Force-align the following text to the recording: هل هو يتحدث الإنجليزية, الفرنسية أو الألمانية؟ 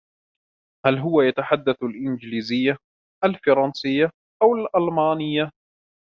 هل 0.85 0.97
هو 0.97 1.21
يتحدث 1.21 1.83
الإنجليزية, 1.83 2.77
الفرنسية 3.25 4.11
أو 4.43 4.55
الألمانية؟ 4.55 5.51